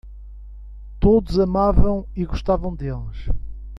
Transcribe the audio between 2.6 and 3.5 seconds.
deles.